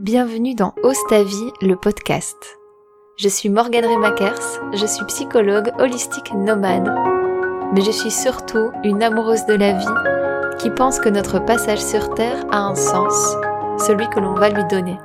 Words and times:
Bienvenue 0.00 0.54
dans 0.54 0.72
Ose 0.82 0.96
le 1.60 1.74
podcast. 1.74 2.58
Je 3.18 3.28
suis 3.28 3.50
Morgane 3.50 3.84
Remakers, 3.84 4.62
je 4.72 4.86
suis 4.86 5.04
psychologue 5.04 5.72
holistique 5.78 6.32
nomade. 6.32 6.90
Mais 7.74 7.82
je 7.82 7.90
suis 7.90 8.10
surtout 8.10 8.70
une 8.82 9.02
amoureuse 9.02 9.44
de 9.44 9.52
la 9.52 9.72
vie 9.74 10.56
qui 10.58 10.70
pense 10.70 11.00
que 11.00 11.10
notre 11.10 11.38
passage 11.38 11.82
sur 11.82 12.14
Terre 12.14 12.46
a 12.50 12.60
un 12.60 12.74
sens, 12.74 13.36
celui 13.86 14.08
que 14.08 14.20
l'on 14.20 14.32
va 14.32 14.48
lui 14.48 14.64
donner. 14.70 14.96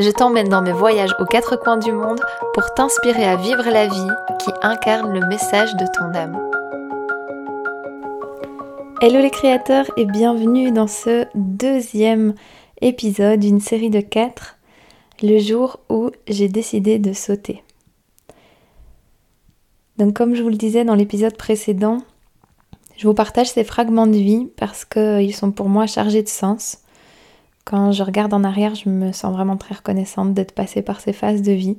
Je 0.00 0.10
t'emmène 0.10 0.48
dans 0.48 0.62
mes 0.62 0.72
voyages 0.72 1.14
aux 1.20 1.26
quatre 1.26 1.54
coins 1.54 1.78
du 1.78 1.92
monde 1.92 2.20
pour 2.52 2.74
t'inspirer 2.74 3.26
à 3.26 3.36
vivre 3.36 3.70
la 3.70 3.86
vie 3.86 4.10
qui 4.40 4.50
incarne 4.62 5.14
le 5.14 5.24
message 5.28 5.76
de 5.76 5.86
ton 5.96 6.18
âme. 6.18 6.36
Hello 9.02 9.20
les 9.20 9.30
créateurs 9.30 9.86
et 9.96 10.04
bienvenue 10.04 10.72
dans 10.72 10.88
ce 10.88 11.26
deuxième 11.36 12.34
épisode 12.80 13.40
d'une 13.40 13.60
série 13.60 13.90
de 13.90 14.00
4, 14.00 14.58
le 15.22 15.38
jour 15.38 15.80
où 15.88 16.10
j'ai 16.28 16.48
décidé 16.48 16.98
de 16.98 17.12
sauter. 17.12 17.62
Donc 19.98 20.14
comme 20.14 20.34
je 20.34 20.42
vous 20.42 20.48
le 20.48 20.56
disais 20.56 20.84
dans 20.84 20.94
l'épisode 20.94 21.36
précédent, 21.36 21.98
je 22.96 23.06
vous 23.06 23.14
partage 23.14 23.50
ces 23.50 23.64
fragments 23.64 24.06
de 24.06 24.16
vie 24.16 24.48
parce 24.56 24.84
qu'ils 24.84 25.34
sont 25.34 25.52
pour 25.52 25.68
moi 25.68 25.86
chargés 25.86 26.22
de 26.22 26.28
sens. 26.28 26.78
Quand 27.64 27.92
je 27.92 28.02
regarde 28.02 28.32
en 28.32 28.44
arrière, 28.44 28.74
je 28.74 28.88
me 28.88 29.12
sens 29.12 29.32
vraiment 29.32 29.58
très 29.58 29.74
reconnaissante 29.74 30.32
d'être 30.32 30.52
passée 30.52 30.82
par 30.82 31.00
ces 31.00 31.12
phases 31.12 31.42
de 31.42 31.52
vie. 31.52 31.76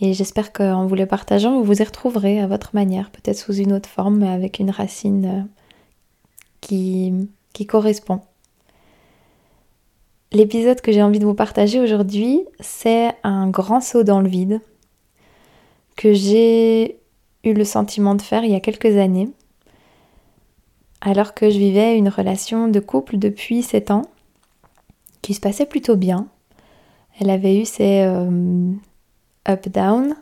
Et 0.00 0.12
j'espère 0.12 0.52
qu'en 0.52 0.86
vous 0.86 0.94
les 0.94 1.06
partageant, 1.06 1.56
vous 1.56 1.64
vous 1.64 1.80
y 1.80 1.84
retrouverez 1.84 2.40
à 2.40 2.46
votre 2.46 2.70
manière, 2.74 3.10
peut-être 3.10 3.38
sous 3.38 3.54
une 3.54 3.72
autre 3.72 3.88
forme, 3.88 4.18
mais 4.18 4.28
avec 4.28 4.58
une 4.58 4.70
racine 4.70 5.46
euh, 6.62 7.26
qui 7.52 7.66
correspond. 7.66 8.20
L'épisode 10.32 10.80
que 10.80 10.90
j'ai 10.90 11.02
envie 11.02 11.20
de 11.20 11.24
vous 11.24 11.34
partager 11.34 11.80
aujourd'hui, 11.80 12.44
c'est 12.58 13.12
un 13.22 13.48
grand 13.48 13.80
saut 13.80 14.02
dans 14.02 14.20
le 14.20 14.28
vide 14.28 14.60
que 15.96 16.12
j'ai 16.12 16.98
eu 17.44 17.54
le 17.54 17.64
sentiment 17.64 18.14
de 18.14 18.22
faire 18.22 18.44
il 18.44 18.50
y 18.50 18.56
a 18.56 18.60
quelques 18.60 18.96
années, 18.96 19.28
alors 21.00 21.32
que 21.32 21.48
je 21.48 21.58
vivais 21.58 21.96
une 21.96 22.08
relation 22.08 22.68
de 22.68 22.80
couple 22.80 23.18
depuis 23.18 23.62
7 23.62 23.92
ans, 23.92 24.02
qui 25.22 25.32
se 25.32 25.40
passait 25.40 25.64
plutôt 25.64 25.96
bien. 25.96 26.26
Elle 27.18 27.30
avait 27.30 27.58
eu 27.58 27.64
ses 27.64 28.02
euh, 28.02 28.72
up-down, 29.48 30.16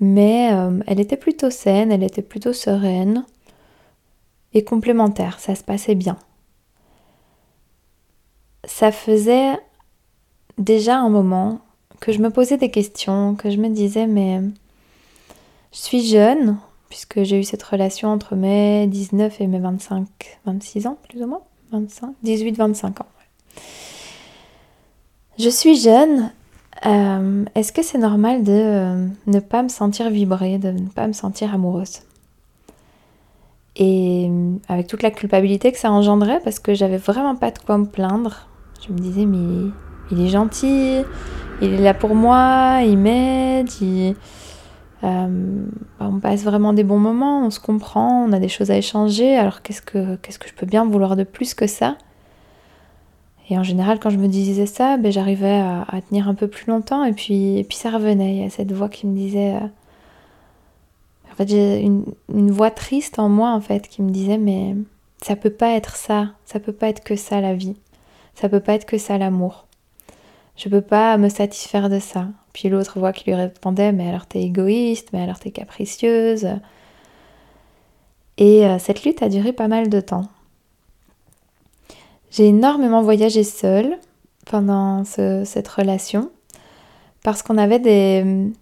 mais 0.00 0.52
euh, 0.52 0.80
elle 0.86 1.00
était 1.00 1.16
plutôt 1.16 1.50
saine, 1.50 1.92
elle 1.92 2.02
était 2.02 2.22
plutôt 2.22 2.52
sereine 2.52 3.24
et 4.52 4.64
complémentaire, 4.64 5.38
ça 5.38 5.54
se 5.54 5.62
passait 5.62 5.94
bien 5.94 6.18
ça 8.64 8.92
faisait 8.92 9.58
déjà 10.58 10.98
un 10.98 11.08
moment 11.08 11.60
que 12.00 12.12
je 12.12 12.18
me 12.18 12.30
posais 12.30 12.56
des 12.56 12.70
questions, 12.70 13.34
que 13.34 13.50
je 13.50 13.56
me 13.56 13.68
disais 13.68 14.06
mais 14.06 14.40
je 15.72 15.78
suis 15.78 16.04
jeune, 16.04 16.58
puisque 16.88 17.22
j'ai 17.22 17.38
eu 17.38 17.44
cette 17.44 17.62
relation 17.62 18.08
entre 18.10 18.36
mes 18.36 18.86
19 18.86 19.40
et 19.40 19.46
mes 19.46 19.58
25, 19.58 20.06
26 20.44 20.86
ans 20.86 20.98
plus 21.08 21.22
ou 21.22 21.26
moins, 21.26 21.40
25, 21.72 22.14
18, 22.22 22.56
25 22.56 23.00
ans. 23.00 23.06
Je 25.38 25.48
suis 25.48 25.76
jeune, 25.76 26.30
euh, 26.84 27.44
est-ce 27.54 27.72
que 27.72 27.82
c'est 27.82 27.98
normal 27.98 28.44
de 28.44 28.52
euh, 28.52 29.06
ne 29.26 29.40
pas 29.40 29.62
me 29.62 29.68
sentir 29.68 30.10
vibrer, 30.10 30.58
de 30.58 30.70
ne 30.70 30.88
pas 30.88 31.06
me 31.06 31.14
sentir 31.14 31.54
amoureuse? 31.54 32.00
Et 33.76 34.30
avec 34.68 34.86
toute 34.86 35.02
la 35.02 35.10
culpabilité 35.10 35.72
que 35.72 35.78
ça 35.78 35.90
engendrait, 35.90 36.40
parce 36.40 36.58
que 36.58 36.74
j'avais 36.74 36.98
vraiment 36.98 37.36
pas 37.36 37.50
de 37.50 37.58
quoi 37.58 37.78
me 37.78 37.86
plaindre, 37.86 38.46
je 38.86 38.92
me 38.92 38.98
disais, 38.98 39.26
mais 39.26 39.70
il 40.10 40.20
est 40.20 40.28
gentil, 40.28 41.02
il 41.60 41.74
est 41.74 41.82
là 41.82 41.94
pour 41.94 42.14
moi, 42.14 42.80
il 42.84 42.98
m'aide, 42.98 43.68
euh, 45.04 45.64
bah, 45.98 46.08
on 46.10 46.18
passe 46.20 46.42
vraiment 46.42 46.72
des 46.72 46.84
bons 46.84 46.98
moments, 46.98 47.46
on 47.46 47.50
se 47.50 47.60
comprend, 47.60 48.24
on 48.24 48.32
a 48.32 48.38
des 48.38 48.48
choses 48.48 48.70
à 48.70 48.76
échanger, 48.76 49.36
alors 49.36 49.62
qu'est-ce 49.62 49.82
que, 49.82 50.18
je 50.22 50.52
peux 50.54 50.66
bien 50.66 50.84
vouloir 50.84 51.16
de 51.16 51.24
plus 51.24 51.54
que 51.54 51.66
ça? 51.66 51.96
Et 53.50 53.58
en 53.58 53.62
général, 53.62 53.98
quand 54.00 54.10
je 54.10 54.18
me 54.18 54.28
disais 54.28 54.66
ça, 54.66 54.96
ben, 54.96 55.12
j'arrivais 55.12 55.60
à, 55.60 56.00
tenir 56.08 56.28
un 56.28 56.34
peu 56.34 56.48
plus 56.48 56.66
longtemps, 56.66 57.04
et 57.04 57.12
puis, 57.12 57.58
et 57.58 57.64
puis 57.64 57.76
ça 57.76 57.90
revenait, 57.90 58.36
il 58.36 58.42
y 58.42 58.44
a 58.44 58.50
cette 58.50 58.72
voix 58.72 58.88
qui 58.88 59.06
me 59.06 59.16
disait... 59.16 59.54
Euh, 59.54 59.66
en 61.30 61.34
fait, 61.34 61.48
j'ai 61.48 61.80
une, 61.80 62.04
une 62.34 62.50
voix 62.50 62.70
triste 62.70 63.18
en 63.18 63.30
moi, 63.30 63.52
en 63.52 63.60
fait, 63.60 63.88
qui 63.88 64.02
me 64.02 64.10
disait, 64.10 64.36
mais 64.36 64.76
ça 65.22 65.34
peut 65.34 65.50
pas 65.50 65.70
être 65.70 65.96
ça, 65.96 66.32
ça 66.44 66.60
peut 66.60 66.72
pas 66.72 66.88
être 66.88 67.02
que 67.02 67.16
ça 67.16 67.40
la 67.40 67.54
vie. 67.54 67.76
Ça 68.34 68.48
peut 68.48 68.60
pas 68.60 68.74
être 68.74 68.86
que 68.86 68.98
ça 68.98 69.18
l'amour. 69.18 69.66
Je 70.56 70.68
peux 70.68 70.80
pas 70.80 71.16
me 71.16 71.28
satisfaire 71.28 71.88
de 71.88 71.98
ça. 71.98 72.28
Puis 72.52 72.68
l'autre 72.68 72.98
voix 72.98 73.12
qui 73.12 73.24
lui 73.24 73.34
répondait 73.34 73.92
Mais 73.92 74.08
alors 74.08 74.26
t'es 74.26 74.42
égoïste, 74.42 75.08
mais 75.12 75.22
alors 75.22 75.38
t'es 75.38 75.50
capricieuse. 75.50 76.48
Et 78.38 78.66
euh, 78.66 78.78
cette 78.78 79.04
lutte 79.04 79.22
a 79.22 79.28
duré 79.28 79.52
pas 79.52 79.68
mal 79.68 79.88
de 79.88 80.00
temps. 80.00 80.28
J'ai 82.30 82.46
énormément 82.46 83.02
voyagé 83.02 83.44
seule 83.44 83.98
pendant 84.46 85.04
cette 85.04 85.68
relation 85.68 86.30
parce 87.22 87.42
qu'on 87.42 87.58
avait 87.58 87.78
des 87.78 88.20
hum, 88.22 88.52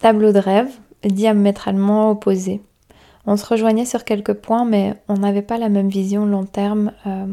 tableaux 0.00 0.32
de 0.32 0.38
rêve 0.38 0.70
diamétralement 1.04 2.10
opposés. 2.10 2.60
On 3.24 3.36
se 3.36 3.46
rejoignait 3.46 3.84
sur 3.84 4.04
quelques 4.04 4.34
points, 4.34 4.64
mais 4.64 4.94
on 5.08 5.14
n'avait 5.14 5.42
pas 5.42 5.58
la 5.58 5.68
même 5.68 5.88
vision 5.88 6.26
long 6.26 6.44
terme 6.44 6.92
euh, 7.06 7.26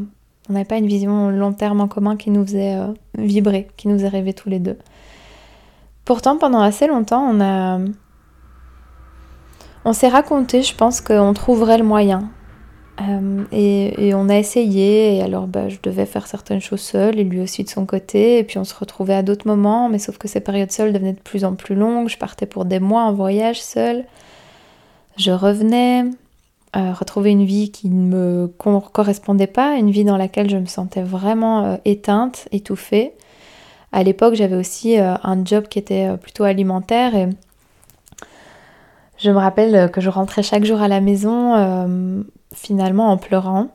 on 0.50 0.54
n'avait 0.54 0.66
pas 0.66 0.78
une 0.78 0.88
vision 0.88 1.30
long 1.30 1.54
terme 1.54 1.82
en 1.82 1.88
commun 1.88 2.18
qui 2.18 2.32
nous 2.32 2.46
faisait 2.46 2.76
euh, 2.76 2.88
vibrer, 3.18 3.68
qui 3.78 3.88
nous 3.88 4.04
a 4.06 4.10
rêvé 4.10 4.34
tous 4.34 4.50
les 4.50 4.60
deux. 4.60 4.78
Pourtant, 6.06 6.38
pendant 6.38 6.62
assez 6.62 6.88
longtemps, 6.88 7.22
on 7.22 7.40
a. 7.40 7.80
On 9.86 9.94
s'est 9.94 10.08
raconté, 10.08 10.64
je 10.64 10.76
pense, 10.76 11.02
qu'on 11.02 11.34
trouverait 11.34 11.78
le 11.78 11.84
moyen. 11.84 12.30
Euh, 13.02 13.44
et, 13.52 14.14
on 14.14 14.28
a 14.28 14.36
essayé, 14.36 15.16
et 15.16 15.22
alors 15.22 15.48
bah, 15.48 15.70
je 15.70 15.78
devais 15.82 16.06
faire 16.06 16.28
certaines 16.28 16.60
choses 16.60 16.82
seule, 16.82 17.18
et 17.18 17.24
lui 17.24 17.40
aussi 17.40 17.64
de 17.64 17.70
son 17.70 17.86
côté, 17.86 18.40
et 18.40 18.44
puis 18.44 18.58
on 18.58 18.66
se 18.66 18.76
retrouvait 18.76 19.14
à 19.14 19.24
d'autres 19.24 19.48
moments, 19.48 19.88
mais 19.88 20.00
sauf 20.00 20.18
que 20.18 20.28
ces 20.28 20.42
périodes 20.42 20.72
seules 20.72 20.92
devenaient 20.92 21.14
de 21.14 21.20
plus 21.20 21.46
en 21.46 21.56
plus 21.56 21.76
longues, 21.76 22.10
je 22.10 22.18
partais 22.18 22.46
pour 22.46 22.66
des 22.66 22.82
mois 22.82 23.04
en 23.04 23.14
voyage 23.14 23.62
seule, 23.62 24.04
je 25.16 25.32
revenais, 25.32 26.06
retrouver 26.74 27.32
une 27.32 27.46
vie 27.46 27.72
qui 27.72 27.90
ne 27.90 28.16
me 28.16 28.48
correspondait 28.48 29.48
pas, 29.48 29.76
une 29.76 29.92
vie 29.92 30.04
dans 30.04 30.18
laquelle 30.18 30.50
je 30.50 30.58
me 30.58 30.66
sentais 30.66 31.02
vraiment 31.02 31.66
euh, 31.66 31.78
éteinte, 31.86 32.48
étouffée. 32.52 33.14
À 33.92 34.04
l'époque, 34.04 34.36
j'avais 34.36 34.56
aussi 34.56 35.00
euh, 35.00 35.16
un 35.24 35.44
job 35.44 35.68
qui 35.68 35.80
était 35.80 36.10
euh, 36.10 36.18
plutôt 36.18 36.44
alimentaire 36.44 37.16
et 37.16 37.30
je 39.18 39.32
me 39.32 39.38
rappelle 39.38 39.92
que 39.92 40.00
je 40.00 40.10
rentrais 40.10 40.44
chaque 40.44 40.64
jour 40.64 40.82
à 40.82 40.88
la 40.88 41.02
maison 41.02 42.24
finalement 42.54 43.12
en 43.12 43.18
pleurant. 43.18 43.68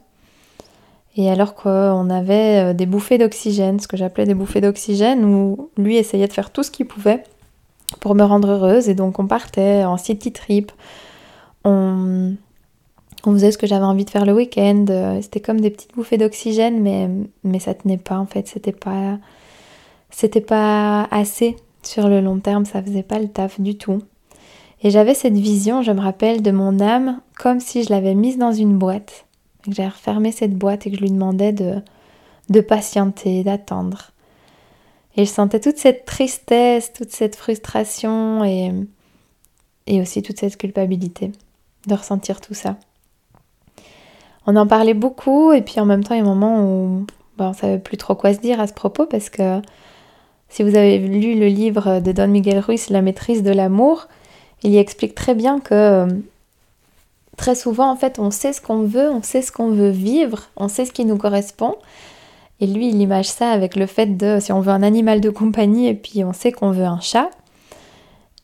Et 1.16 1.30
alors 1.30 1.54
qu'on 1.54 2.08
avait 2.08 2.72
des 2.72 2.86
bouffées 2.86 3.18
d'oxygène, 3.18 3.78
ce 3.78 3.86
que 3.86 3.98
j'appelais 3.98 4.24
des 4.24 4.32
bouffées 4.32 4.62
d'oxygène, 4.62 5.22
où 5.22 5.68
lui 5.76 5.98
essayait 5.98 6.28
de 6.28 6.32
faire 6.32 6.48
tout 6.48 6.62
ce 6.62 6.70
qu'il 6.70 6.86
pouvait 6.86 7.24
pour 8.00 8.14
me 8.14 8.22
rendre 8.22 8.52
heureuse. 8.52 8.88
Et 8.88 8.94
donc 8.94 9.18
on 9.18 9.26
partait 9.26 9.84
en 9.84 9.98
city 9.98 10.32
trip, 10.32 10.72
on, 11.62 12.36
on 13.26 13.32
faisait 13.32 13.52
ce 13.52 13.58
que 13.58 13.66
j'avais 13.66 13.84
envie 13.84 14.04
de 14.04 14.10
faire 14.10 14.26
le 14.26 14.32
week-end. 14.32 14.86
Euh, 14.88 15.20
c'était 15.22 15.40
comme 15.40 15.60
des 15.60 15.70
petites 15.70 15.94
bouffées 15.94 16.18
d'oxygène, 16.18 16.80
mais, 16.80 17.08
mais 17.42 17.58
ça 17.58 17.74
tenait 17.74 17.98
pas 17.98 18.18
en 18.18 18.26
fait. 18.26 18.46
C'était 18.48 18.72
pas, 18.72 19.18
c'était 20.10 20.40
pas 20.40 21.04
assez 21.10 21.56
sur 21.82 22.08
le 22.08 22.20
long 22.20 22.38
terme, 22.38 22.64
ça 22.64 22.82
faisait 22.82 23.02
pas 23.02 23.18
le 23.18 23.28
taf 23.28 23.60
du 23.60 23.76
tout. 23.76 24.02
Et 24.82 24.90
j'avais 24.90 25.14
cette 25.14 25.36
vision, 25.36 25.82
je 25.82 25.92
me 25.92 26.00
rappelle, 26.00 26.42
de 26.42 26.50
mon 26.50 26.80
âme 26.80 27.20
comme 27.38 27.60
si 27.60 27.84
je 27.84 27.90
l'avais 27.90 28.14
mise 28.14 28.38
dans 28.38 28.52
une 28.52 28.76
boîte. 28.78 29.26
Que 29.64 29.72
j'avais 29.72 29.88
refermé 29.88 30.30
cette 30.30 30.56
boîte 30.56 30.86
et 30.86 30.90
que 30.90 30.96
je 30.96 31.02
lui 31.02 31.10
demandais 31.10 31.52
de, 31.52 31.76
de 32.50 32.60
patienter, 32.60 33.44
d'attendre. 33.44 34.10
Et 35.16 35.24
je 35.24 35.30
sentais 35.30 35.60
toute 35.60 35.78
cette 35.78 36.04
tristesse, 36.04 36.92
toute 36.92 37.12
cette 37.12 37.36
frustration 37.36 38.44
et, 38.44 38.72
et 39.86 40.00
aussi 40.00 40.22
toute 40.22 40.40
cette 40.40 40.56
culpabilité 40.56 41.32
de 41.86 41.94
ressentir 41.94 42.40
tout 42.40 42.54
ça 42.54 42.76
on 44.46 44.56
en 44.56 44.66
parlait 44.66 44.94
beaucoup 44.94 45.52
et 45.52 45.62
puis 45.62 45.80
en 45.80 45.86
même 45.86 46.04
temps 46.04 46.14
il 46.14 46.18
y 46.18 46.20
a 46.20 46.24
un 46.24 46.26
moment 46.26 46.64
où 46.64 47.06
ben, 47.38 47.46
on 47.46 47.50
ne 47.50 47.54
savait 47.54 47.78
plus 47.78 47.96
trop 47.96 48.14
quoi 48.14 48.34
se 48.34 48.40
dire 48.40 48.60
à 48.60 48.66
ce 48.66 48.74
propos 48.74 49.06
parce 49.06 49.30
que 49.30 49.60
si 50.48 50.62
vous 50.62 50.76
avez 50.76 50.98
lu 50.98 51.38
le 51.38 51.46
livre 51.46 52.00
de 52.00 52.12
Don 52.12 52.28
Miguel 52.28 52.60
Ruiz, 52.60 52.90
La 52.90 53.02
maîtrise 53.02 53.42
de 53.42 53.50
l'amour, 53.50 54.06
il 54.62 54.70
y 54.70 54.78
explique 54.78 55.14
très 55.14 55.34
bien 55.34 55.58
que 55.58 56.06
très 57.36 57.54
souvent 57.54 57.90
en 57.90 57.96
fait 57.96 58.18
on 58.18 58.30
sait 58.30 58.52
ce 58.52 58.60
qu'on 58.60 58.82
veut, 58.82 59.10
on 59.10 59.22
sait 59.22 59.42
ce 59.42 59.50
qu'on 59.50 59.70
veut 59.70 59.90
vivre, 59.90 60.44
on 60.56 60.68
sait 60.68 60.84
ce 60.84 60.92
qui 60.92 61.04
nous 61.04 61.16
correspond. 61.16 61.76
Et 62.60 62.66
lui 62.66 62.88
il 62.88 63.00
image 63.00 63.26
ça 63.26 63.50
avec 63.50 63.74
le 63.74 63.86
fait 63.86 64.16
de 64.16 64.38
si 64.40 64.52
on 64.52 64.60
veut 64.60 64.70
un 64.70 64.82
animal 64.82 65.20
de 65.20 65.30
compagnie 65.30 65.88
et 65.88 65.94
puis 65.94 66.22
on 66.24 66.32
sait 66.32 66.52
qu'on 66.52 66.70
veut 66.70 66.84
un 66.84 67.00
chat. 67.00 67.30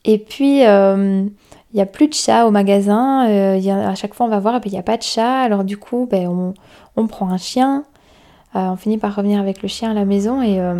Et 0.04 0.18
puis 0.18 0.66
euh, 0.66 1.24
il 1.72 1.76
n'y 1.76 1.82
a 1.82 1.86
plus 1.86 2.08
de 2.08 2.14
chat 2.14 2.46
au 2.46 2.50
magasin, 2.50 3.28
euh, 3.28 3.88
à 3.88 3.94
chaque 3.94 4.14
fois 4.14 4.26
on 4.26 4.28
va 4.28 4.40
voir 4.40 4.56
et 4.56 4.60
il 4.64 4.72
n'y 4.72 4.78
a 4.78 4.82
pas 4.82 4.96
de 4.96 5.02
chat, 5.02 5.42
alors 5.42 5.64
du 5.64 5.76
coup 5.76 6.08
ben, 6.10 6.54
on, 6.96 7.06
prend 7.06 7.30
un 7.30 7.38
chien, 7.38 7.84
euh, 8.56 8.70
on 8.70 8.76
finit 8.76 8.98
par 8.98 9.14
revenir 9.14 9.40
avec 9.40 9.62
le 9.62 9.68
chien 9.68 9.92
à 9.92 9.94
la 9.94 10.04
maison 10.04 10.42
et, 10.42 10.60
euh, 10.60 10.76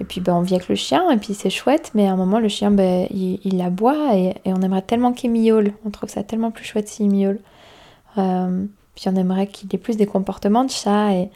Et 0.00 0.04
puis 0.04 0.20
ben, 0.20 0.34
on 0.34 0.42
vit 0.42 0.54
avec 0.54 0.68
le 0.68 0.74
chien, 0.74 1.08
et 1.10 1.16
puis 1.16 1.32
c'est 1.32 1.50
chouette, 1.50 1.92
mais 1.94 2.08
à 2.08 2.12
un 2.12 2.16
moment, 2.16 2.40
le 2.40 2.48
chien, 2.48 2.72
ben, 2.72 3.06
il, 3.10 3.38
il 3.44 3.60
aboie, 3.62 4.16
et, 4.16 4.34
on 4.46 4.60
aimerait 4.60 4.82
tellement 4.82 5.12
qu'il 5.12 5.30
miaule. 5.30 5.72
On 5.86 5.90
trouve 5.90 6.08
ça 6.10 6.24
tellement 6.24 6.50
plus 6.50 6.64
chouette 6.64 6.88
s'il 6.88 7.08
miaule. 7.08 7.38
Euh, 8.18 8.64
puis 8.96 9.04
on 9.06 9.14
aimerait 9.14 9.46
qu'il 9.46 9.72
ait 9.72 9.78
plus 9.78 9.96
des 9.96 10.06
comportements 10.06 10.64
de 10.64 10.70
chat. 10.70 11.12
Et, 11.14 11.30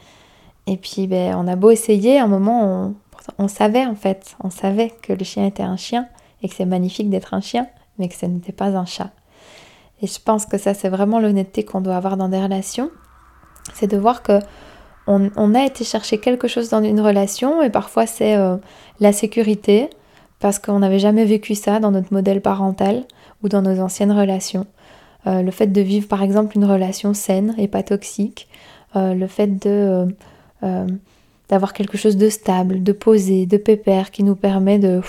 et 0.67 0.75
puis 0.77 1.07
ben, 1.07 1.35
on 1.37 1.47
a 1.47 1.55
beau 1.55 1.71
essayer, 1.71 2.19
à 2.19 2.25
un 2.25 2.27
moment, 2.27 2.63
on, 2.63 2.95
on 3.37 3.47
savait 3.47 3.85
en 3.85 3.95
fait, 3.95 4.35
on 4.43 4.49
savait 4.49 4.91
que 5.01 5.13
le 5.13 5.23
chien 5.23 5.45
était 5.45 5.63
un 5.63 5.77
chien, 5.77 6.07
et 6.43 6.49
que 6.49 6.55
c'est 6.55 6.65
magnifique 6.65 7.09
d'être 7.09 7.33
un 7.33 7.41
chien, 7.41 7.67
mais 7.97 8.07
que 8.07 8.15
ce 8.15 8.25
n'était 8.25 8.51
pas 8.51 8.77
un 8.77 8.85
chat. 8.85 9.11
Et 10.01 10.07
je 10.07 10.19
pense 10.23 10.45
que 10.45 10.57
ça, 10.57 10.73
c'est 10.73 10.89
vraiment 10.89 11.19
l'honnêteté 11.19 11.63
qu'on 11.63 11.81
doit 11.81 11.95
avoir 11.95 12.17
dans 12.17 12.29
des 12.29 12.41
relations. 12.41 12.91
C'est 13.73 13.87
de 13.87 13.97
voir 13.97 14.21
que 14.21 14.39
on, 15.09 15.55
a 15.55 15.65
été 15.65 15.85
chercher 15.85 16.17
quelque 16.17 16.49
chose 16.49 16.69
dans 16.69 16.83
une 16.83 16.99
relation 16.99 17.61
et 17.61 17.69
parfois 17.69 18.05
c'est 18.05 18.35
euh, 18.35 18.57
la 18.99 19.13
sécurité 19.13 19.89
parce 20.39 20.59
qu'on 20.59 20.79
n'avait 20.79 20.99
jamais 20.99 21.23
vécu 21.23 21.55
ça 21.55 21.79
dans 21.79 21.91
notre 21.91 22.13
modèle 22.13 22.41
parental 22.41 23.05
ou 23.41 23.47
dans 23.47 23.61
nos 23.61 23.79
anciennes 23.79 24.11
relations. 24.11 24.67
Euh, 25.25 25.41
le 25.41 25.51
fait 25.51 25.67
de 25.67 25.79
vivre 25.79 26.09
par 26.09 26.23
exemple 26.23 26.57
une 26.57 26.65
relation 26.65 27.13
saine 27.13 27.55
et 27.57 27.69
pas 27.69 27.83
toxique, 27.83 28.49
euh, 28.97 29.13
le 29.13 29.27
fait 29.27 29.47
de 29.47 30.07
d'avoir 31.49 31.71
quelque 31.71 31.97
chose 31.97 32.17
de 32.17 32.27
stable, 32.27 32.83
de 32.83 32.91
posé, 32.91 33.45
de 33.45 33.55
pépère 33.55 34.11
qui 34.11 34.23
nous 34.23 34.35
permet 34.35 34.79
de 34.79 35.01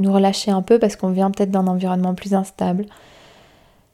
nous 0.00 0.12
relâcher 0.12 0.50
un 0.50 0.62
peu 0.62 0.78
parce 0.78 0.96
qu'on 0.96 1.10
vient 1.10 1.30
peut-être 1.30 1.50
d'un 1.50 1.66
environnement 1.66 2.14
plus 2.14 2.34
instable. 2.34 2.86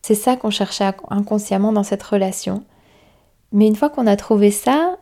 C'est 0.02 0.14
ça 0.14 0.36
qu'on 0.36 0.50
cherchait 0.50 0.90
inconsciemment 1.10 1.72
dans 1.72 1.84
cette 1.84 2.02
relation. 2.02 2.64
Mais 3.52 3.66
une 3.66 3.76
fois 3.76 3.90
qu'on 3.90 4.06
a 4.06 4.16
trouvé 4.16 4.50
ça, 4.50 4.96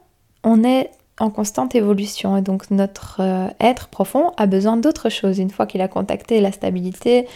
on 0.45 0.65
est 0.65 0.91
en 1.19 1.31
constante 1.31 1.75
évolution 1.75 2.37
et 2.37 2.43
donc 2.43 2.71
notre 2.71 3.21
euh, 3.21 3.49
être 3.61 3.89
profond 3.89 4.33
a 4.37 4.47
besoin 4.47 4.77
d'autre 4.77 5.11
chose. 5.11 5.39
Une 5.39 5.51
fois 5.51 5.67
qu'il 5.67 5.83
a 5.83 5.89
contacté 5.89 6.41
la 6.41 6.51
stabilité 6.51 7.27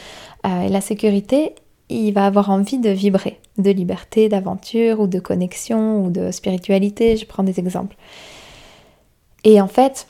euh, 0.47 0.63
et 0.63 0.69
la 0.69 0.81
sécurité, 0.81 1.55
il 1.91 2.13
va 2.13 2.27
avoir 2.27 2.51
envie 2.51 2.79
de 2.79 2.91
vibrer, 2.91 3.41
de 3.59 3.71
liberté, 3.71 4.29
d'aventure 4.29 5.01
ou 5.01 5.07
de 5.07 5.21
connexion 5.21 6.05
ou 6.05 6.11
de 6.11 6.31
spiritualité. 6.31 7.17
Je 7.17 7.27
prends 7.27 7.43
des 7.43 7.61
exemples. 7.61 7.97
Et 9.45 9.61
en 9.61 9.69
fait, 9.69 10.07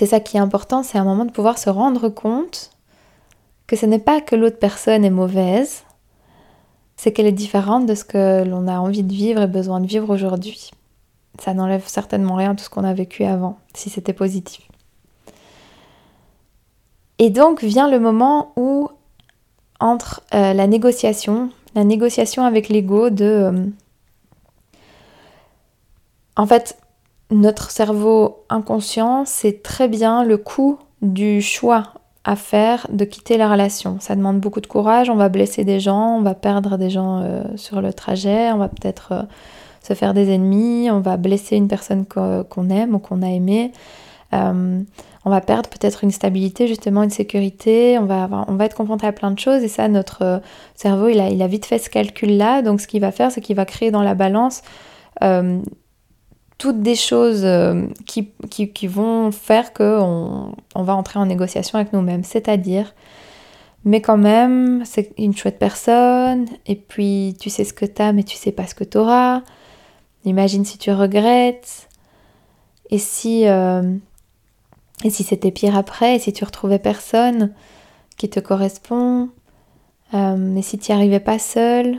c'est 0.00 0.06
ça 0.06 0.20
qui 0.20 0.36
est 0.36 0.40
important, 0.40 0.82
c'est 0.82 0.98
un 0.98 1.04
moment 1.04 1.24
de 1.24 1.30
pouvoir 1.30 1.58
se 1.58 1.70
rendre 1.70 2.08
compte 2.08 2.72
que 3.66 3.76
ce 3.76 3.86
n'est 3.86 4.00
pas 4.00 4.20
que 4.20 4.34
l'autre 4.34 4.58
personne 4.58 5.04
est 5.04 5.10
mauvaise, 5.10 5.84
c'est 6.96 7.12
qu'elle 7.12 7.26
est 7.26 7.32
différente 7.32 7.86
de 7.86 7.94
ce 7.94 8.04
que 8.04 8.44
l'on 8.44 8.66
a 8.66 8.78
envie 8.78 9.04
de 9.04 9.12
vivre 9.12 9.42
et 9.42 9.46
besoin 9.46 9.80
de 9.80 9.86
vivre 9.86 10.12
aujourd'hui 10.12 10.72
ça 11.40 11.54
n'enlève 11.54 11.86
certainement 11.86 12.34
rien 12.34 12.52
à 12.52 12.54
tout 12.54 12.64
ce 12.64 12.70
qu'on 12.70 12.84
a 12.84 12.92
vécu 12.92 13.24
avant, 13.24 13.58
si 13.74 13.90
c'était 13.90 14.12
positif. 14.12 14.66
Et 17.18 17.30
donc 17.30 17.62
vient 17.62 17.88
le 17.88 18.00
moment 18.00 18.52
où, 18.56 18.88
entre 19.78 20.22
euh, 20.34 20.52
la 20.52 20.66
négociation, 20.66 21.50
la 21.74 21.84
négociation 21.84 22.44
avec 22.44 22.68
l'ego 22.68 23.10
de... 23.10 23.24
Euh, 23.24 23.66
en 26.36 26.46
fait, 26.46 26.78
notre 27.30 27.70
cerveau 27.70 28.44
inconscient 28.48 29.24
sait 29.24 29.60
très 29.62 29.88
bien 29.88 30.24
le 30.24 30.36
coût 30.36 30.78
du 31.02 31.40
choix 31.40 31.94
à 32.24 32.36
faire 32.36 32.86
de 32.90 33.04
quitter 33.04 33.38
la 33.38 33.50
relation. 33.50 33.96
Ça 34.00 34.14
demande 34.14 34.40
beaucoup 34.40 34.60
de 34.60 34.66
courage, 34.66 35.08
on 35.08 35.16
va 35.16 35.28
blesser 35.28 35.64
des 35.64 35.80
gens, 35.80 36.16
on 36.16 36.22
va 36.22 36.34
perdre 36.34 36.76
des 36.76 36.90
gens 36.90 37.20
euh, 37.22 37.44
sur 37.56 37.80
le 37.80 37.92
trajet, 37.92 38.52
on 38.52 38.58
va 38.58 38.68
peut-être 38.68 39.26
se 39.82 39.94
faire 39.94 40.14
des 40.14 40.30
ennemis, 40.30 40.90
on 40.90 41.00
va 41.00 41.16
blesser 41.16 41.56
une 41.56 41.68
personne 41.68 42.04
qu'on 42.04 42.70
aime 42.70 42.94
ou 42.94 42.98
qu'on 42.98 43.22
a 43.22 43.28
aimé. 43.28 43.72
Euh, 44.32 44.82
on 45.24 45.30
va 45.30 45.40
perdre 45.40 45.68
peut-être 45.68 46.04
une 46.04 46.10
stabilité, 46.10 46.66
justement 46.66 47.02
une 47.02 47.10
sécurité, 47.10 47.98
on 47.98 48.06
va, 48.06 48.28
on 48.48 48.54
va 48.54 48.64
être 48.64 48.76
confronté 48.76 49.06
à 49.06 49.12
plein 49.12 49.30
de 49.30 49.38
choses 49.38 49.62
et 49.62 49.68
ça, 49.68 49.88
notre 49.88 50.22
euh, 50.22 50.38
cerveau, 50.76 51.08
il 51.08 51.20
a, 51.20 51.28
il 51.28 51.42
a 51.42 51.46
vite 51.46 51.66
fait 51.66 51.78
ce 51.78 51.90
calcul-là. 51.90 52.62
Donc 52.62 52.80
ce 52.80 52.86
qu'il 52.86 53.00
va 53.00 53.10
faire, 53.10 53.30
c'est 53.30 53.40
qu'il 53.40 53.56
va 53.56 53.64
créer 53.64 53.90
dans 53.90 54.02
la 54.02 54.14
balance 54.14 54.62
euh, 55.22 55.60
toutes 56.60 56.82
des 56.82 56.94
choses 56.94 57.46
qui, 58.06 58.30
qui, 58.50 58.70
qui, 58.70 58.86
vont 58.86 59.32
faire 59.32 59.72
qu'on 59.72 60.54
on 60.74 60.82
va 60.82 60.94
entrer 60.94 61.18
en 61.18 61.24
négociation 61.24 61.78
avec 61.78 61.94
nous-mêmes. 61.94 62.22
C'est-à-dire, 62.22 62.94
mais 63.84 64.02
quand 64.02 64.18
même, 64.18 64.84
c'est 64.84 65.12
une 65.16 65.34
chouette 65.34 65.58
personne, 65.58 66.46
et 66.66 66.76
puis 66.76 67.34
tu 67.40 67.48
sais 67.48 67.64
ce 67.64 67.72
que 67.72 67.86
t'as, 67.86 68.12
mais 68.12 68.24
tu 68.24 68.36
sais 68.36 68.52
pas 68.52 68.66
ce 68.66 68.74
que 68.74 68.84
t'auras. 68.84 69.42
Imagine 70.24 70.64
si 70.64 70.76
tu 70.76 70.92
regrettes. 70.92 71.88
Et 72.90 72.98
si, 72.98 73.46
euh, 73.46 73.94
c'était 75.08 75.50
pire 75.50 75.76
après, 75.76 76.16
et 76.16 76.18
si 76.18 76.32
tu 76.32 76.44
retrouvais 76.44 76.78
personne 76.78 77.54
qui 78.18 78.28
te 78.28 78.40
correspond, 78.40 79.30
euh, 80.12 80.56
et 80.56 80.62
si 80.62 80.78
tu 80.78 80.92
n'y 80.92 80.98
arrivais 80.98 81.20
pas 81.20 81.38
seul. 81.38 81.98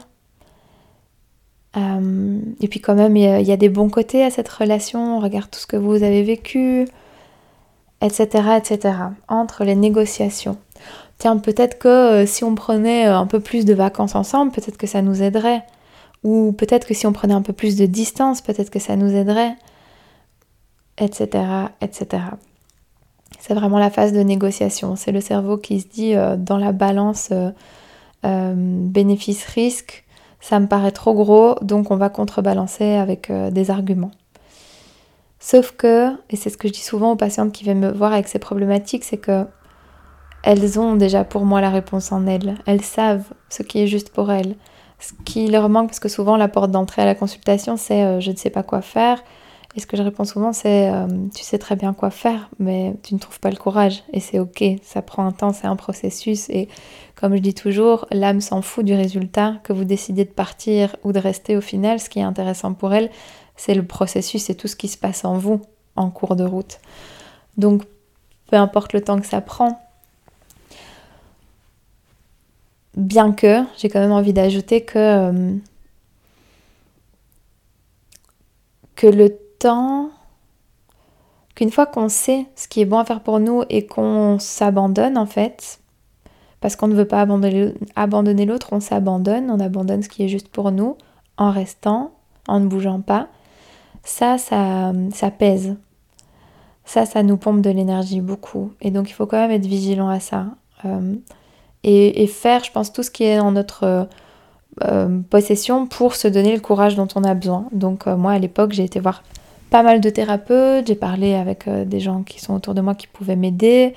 Euh, 1.77 2.39
et 2.59 2.67
puis 2.67 2.81
quand 2.81 2.95
même, 2.95 3.15
il 3.15 3.23
y, 3.23 3.51
a 3.51 3.57
des 3.57 3.69
bons 3.69 3.89
côtés 3.89 4.23
à 4.23 4.29
cette 4.29 4.49
relation, 4.49 5.19
regarde 5.19 5.49
tout 5.49 5.59
ce 5.59 5.67
que 5.67 5.77
vous 5.77 6.03
avez 6.03 6.23
vécu, 6.23 6.85
etc., 8.01 8.27
etc. 8.57 8.95
Entre 9.27 9.63
les 9.63 9.75
négociations. 9.75 10.57
Tiens, 11.17 11.37
peut-être 11.37 11.77
que 11.77 12.25
si 12.25 12.43
on 12.43 12.55
prenait 12.55 13.05
un 13.05 13.27
peu 13.27 13.39
plus 13.39 13.63
de 13.65 13.73
vacances 13.73 14.15
ensemble, 14.15 14.51
peut-être 14.51 14.77
que 14.77 14.87
ça 14.87 15.01
nous 15.01 15.21
aiderait. 15.21 15.63
Ou 16.23 16.51
peut-être 16.51 16.87
que 16.87 16.93
si 16.93 17.07
on 17.07 17.13
prenait 17.13 17.33
un 17.33 17.41
peu 17.41 17.53
plus 17.53 17.75
de 17.75 17.85
distance, 17.85 18.41
peut-être 18.41 18.69
que 18.69 18.79
ça 18.79 18.95
nous 18.95 19.15
aiderait, 19.15 19.55
etc. 20.97 21.43
etc. 21.81 22.23
C'est 23.39 23.55
vraiment 23.55 23.79
la 23.79 23.89
phase 23.89 24.13
de 24.13 24.19
négociation. 24.19 24.95
C'est 24.95 25.11
le 25.11 25.21
cerveau 25.21 25.57
qui 25.57 25.81
se 25.81 25.87
dit 25.87 26.15
euh, 26.15 26.35
dans 26.35 26.57
la 26.57 26.71
balance 26.71 27.29
euh, 27.31 27.49
euh, 28.23 28.53
bénéfice-risque, 28.55 30.05
ça 30.41 30.59
me 30.59 30.67
paraît 30.67 30.91
trop 30.91 31.13
gros, 31.13 31.55
donc 31.61 31.91
on 31.91 31.95
va 31.95 32.09
contrebalancer 32.09 32.95
avec 32.95 33.31
des 33.31 33.71
arguments. 33.71 34.11
Sauf 35.39 35.71
que, 35.71 36.11
et 36.29 36.35
c'est 36.35 36.49
ce 36.49 36.57
que 36.57 36.67
je 36.67 36.73
dis 36.73 36.81
souvent 36.81 37.11
aux 37.11 37.15
patientes 37.15 37.51
qui 37.51 37.63
viennent 37.63 37.79
me 37.79 37.91
voir 37.91 38.13
avec 38.13 38.27
ces 38.27 38.39
problématiques, 38.39 39.03
c'est 39.03 39.17
que 39.17 39.45
elles 40.43 40.79
ont 40.79 40.95
déjà 40.95 41.23
pour 41.23 41.45
moi 41.45 41.61
la 41.61 41.69
réponse 41.69 42.11
en 42.11 42.25
elles. 42.27 42.57
Elles 42.65 42.83
savent 42.83 43.25
ce 43.49 43.63
qui 43.63 43.79
est 43.79 43.87
juste 43.87 44.09
pour 44.11 44.31
elles. 44.31 44.55
Ce 44.99 45.13
qui 45.25 45.47
leur 45.47 45.69
manque, 45.69 45.87
parce 45.87 45.99
que 45.99 46.09
souvent 46.09 46.37
la 46.37 46.47
porte 46.47 46.71
d'entrée 46.71 47.01
à 47.01 47.05
la 47.05 47.15
consultation, 47.15 47.77
c'est 47.77 48.03
euh, 48.03 48.19
je 48.19 48.31
ne 48.31 48.35
sais 48.35 48.49
pas 48.49 48.63
quoi 48.63 48.81
faire. 48.81 49.23
Et 49.75 49.79
ce 49.79 49.87
que 49.87 49.95
je 49.95 50.03
réponds 50.03 50.25
souvent, 50.25 50.51
c'est 50.51 50.89
euh, 50.89 51.07
tu 51.33 51.43
sais 51.43 51.57
très 51.57 51.77
bien 51.77 51.93
quoi 51.93 52.09
faire, 52.09 52.49
mais 52.59 52.93
tu 53.03 53.13
ne 53.13 53.19
trouves 53.19 53.39
pas 53.39 53.49
le 53.49 53.55
courage. 53.55 54.03
Et 54.11 54.19
c'est 54.19 54.37
ok, 54.37 54.63
ça 54.83 55.01
prend 55.01 55.25
un 55.25 55.31
temps, 55.31 55.53
c'est 55.53 55.67
un 55.67 55.77
processus. 55.77 56.49
Et 56.49 56.67
comme 57.15 57.35
je 57.35 57.41
dis 57.41 57.53
toujours, 57.53 58.05
l'âme 58.11 58.41
s'en 58.41 58.61
fout 58.61 58.83
du 58.83 58.93
résultat. 58.93 59.55
Que 59.63 59.71
vous 59.71 59.85
décidez 59.85 60.25
de 60.25 60.29
partir 60.29 60.95
ou 61.03 61.13
de 61.13 61.19
rester 61.19 61.55
au 61.55 61.61
final, 61.61 61.99
ce 61.99 62.09
qui 62.09 62.19
est 62.19 62.23
intéressant 62.23 62.73
pour 62.73 62.93
elle, 62.93 63.09
c'est 63.55 63.75
le 63.75 63.85
processus 63.85 64.49
et 64.49 64.55
tout 64.55 64.67
ce 64.67 64.75
qui 64.75 64.89
se 64.89 64.97
passe 64.97 65.23
en 65.23 65.37
vous 65.37 65.61
en 65.95 66.09
cours 66.09 66.35
de 66.35 66.43
route. 66.43 66.79
Donc, 67.57 67.83
peu 68.49 68.57
importe 68.57 68.91
le 68.91 69.01
temps 69.01 69.19
que 69.19 69.27
ça 69.27 69.39
prend, 69.39 69.79
Bien 72.97 73.31
que, 73.31 73.63
j'ai 73.77 73.87
quand 73.87 74.01
même 74.01 74.11
envie 74.11 74.33
d'ajouter 74.33 74.81
que, 74.83 74.97
euh, 74.97 75.55
que 78.95 79.07
le 79.07 79.37
qu'une 81.55 81.71
fois 81.71 81.85
qu'on 81.85 82.09
sait 82.09 82.45
ce 82.55 82.67
qui 82.67 82.81
est 82.81 82.85
bon 82.85 82.99
à 82.99 83.05
faire 83.05 83.21
pour 83.21 83.39
nous 83.39 83.63
et 83.69 83.85
qu'on 83.85 84.39
s'abandonne 84.39 85.17
en 85.17 85.25
fait, 85.25 85.79
parce 86.59 86.75
qu'on 86.75 86.87
ne 86.87 86.95
veut 86.95 87.07
pas 87.07 87.25
abandonner 87.95 88.45
l'autre, 88.45 88.69
on 88.71 88.79
s'abandonne, 88.79 89.49
on 89.49 89.59
abandonne 89.59 90.03
ce 90.03 90.09
qui 90.09 90.23
est 90.23 90.27
juste 90.27 90.49
pour 90.49 90.71
nous 90.71 90.95
en 91.37 91.51
restant, 91.51 92.11
en 92.47 92.59
ne 92.59 92.67
bougeant 92.67 93.01
pas, 93.01 93.27
ça, 94.03 94.37
ça, 94.37 94.93
ça 95.13 95.31
pèse. 95.31 95.75
Ça, 96.85 97.05
ça 97.05 97.23
nous 97.23 97.37
pompe 97.37 97.61
de 97.61 97.69
l'énergie 97.69 98.21
beaucoup. 98.21 98.73
Et 98.81 98.91
donc 98.91 99.09
il 99.09 99.13
faut 99.13 99.25
quand 99.25 99.37
même 99.37 99.51
être 99.51 99.65
vigilant 99.65 100.09
à 100.09 100.19
ça. 100.19 100.47
Euh, 100.85 101.15
et, 101.83 102.27
faire, 102.27 102.63
je 102.63 102.71
pense, 102.71 102.93
tout 102.93 103.01
ce 103.01 103.09
qui 103.09 103.23
est 103.23 103.39
en 103.39 103.53
notre 103.53 104.07
euh, 104.83 105.19
possession 105.29 105.87
pour 105.87 106.15
se 106.15 106.27
donner 106.27 106.53
le 106.53 106.61
courage 106.61 106.95
dont 106.95 107.07
on 107.15 107.23
a 107.23 107.33
besoin. 107.33 107.67
Donc 107.71 108.07
euh, 108.07 108.15
moi, 108.15 108.33
à 108.33 108.39
l'époque, 108.39 108.73
j'ai 108.73 108.83
été 108.83 108.99
voir 108.99 109.23
pas 109.71 109.81
mal 109.81 110.01
de 110.01 110.09
thérapeutes, 110.11 110.85
j'ai 110.87 110.95
parlé 110.95 111.33
avec 111.33 111.67
des 111.67 111.99
gens 111.99 112.21
qui 112.21 112.39
sont 112.39 112.53
autour 112.53 112.75
de 112.75 112.81
moi 112.81 112.93
qui 112.93 113.07
pouvaient 113.07 113.35
m'aider. 113.35 113.95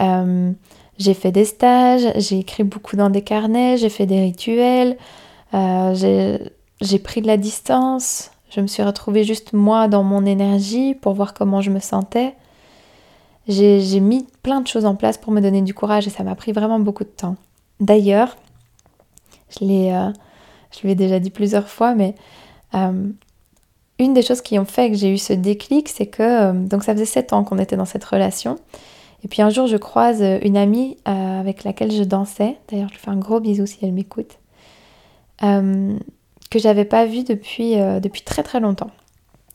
j'ai 0.00 1.14
fait 1.14 1.32
des 1.32 1.44
stages, 1.44 2.12
j'ai 2.16 2.38
écrit 2.38 2.62
beaucoup 2.62 2.94
dans 2.94 3.10
des 3.10 3.22
carnets, 3.22 3.76
j'ai 3.78 3.88
fait 3.88 4.06
des 4.06 4.20
rituels, 4.20 4.96
j'ai 5.52 6.98
pris 7.02 7.22
de 7.22 7.26
la 7.26 7.36
distance, 7.36 8.30
je 8.50 8.60
me 8.60 8.66
suis 8.66 8.82
retrouvée 8.82 9.24
juste 9.24 9.52
moi 9.52 9.88
dans 9.88 10.02
mon 10.02 10.24
énergie 10.24 10.94
pour 10.94 11.14
voir 11.14 11.34
comment 11.34 11.60
je 11.60 11.70
me 11.70 11.80
sentais. 11.80 12.34
J'ai 13.46 14.00
mis 14.00 14.26
plein 14.42 14.60
de 14.60 14.66
choses 14.66 14.84
en 14.84 14.94
place 14.94 15.16
pour 15.16 15.32
me 15.32 15.40
donner 15.40 15.62
du 15.62 15.72
courage 15.72 16.06
et 16.06 16.10
ça 16.10 16.22
m'a 16.22 16.34
pris 16.34 16.52
vraiment 16.52 16.78
beaucoup 16.78 17.04
de 17.04 17.08
temps. 17.08 17.36
D'ailleurs, 17.80 18.36
je 19.48 19.64
l'ai 19.64 19.92
euh, 19.92 20.94
déjà 20.94 21.18
dit 21.18 21.30
plusieurs 21.30 21.68
fois, 21.68 21.94
mais 21.94 22.14
euh, 22.74 23.10
une 23.98 24.14
des 24.14 24.22
choses 24.22 24.40
qui 24.40 24.58
ont 24.58 24.64
fait 24.64 24.90
que 24.90 24.96
j'ai 24.96 25.12
eu 25.12 25.18
ce 25.18 25.32
déclic, 25.32 25.88
c'est 25.88 26.06
que 26.06 26.22
euh, 26.22 26.52
donc 26.52 26.84
ça 26.84 26.92
faisait 26.92 27.04
7 27.04 27.32
ans 27.32 27.44
qu'on 27.44 27.58
était 27.58 27.76
dans 27.76 27.84
cette 27.84 28.04
relation. 28.04 28.58
Et 29.24 29.28
puis 29.28 29.42
un 29.42 29.50
jour, 29.50 29.66
je 29.66 29.76
croise 29.76 30.22
une 30.42 30.56
amie 30.56 30.96
euh, 31.08 31.40
avec 31.40 31.64
laquelle 31.64 31.90
je 31.90 32.04
dansais. 32.04 32.56
D'ailleurs, 32.70 32.88
je 32.88 32.94
lui 32.94 33.00
fais 33.00 33.10
un 33.10 33.16
gros 33.16 33.40
bisou 33.40 33.66
si 33.66 33.78
elle 33.82 33.92
m'écoute. 33.92 34.38
Euh, 35.42 35.96
que 36.50 36.58
j'avais 36.58 36.84
pas 36.84 37.04
vue 37.04 37.24
depuis, 37.24 37.76
depuis 37.76 38.22
très 38.22 38.42
très 38.42 38.58
longtemps. 38.58 38.90